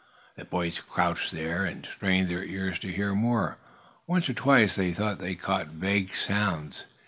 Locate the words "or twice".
4.31-4.75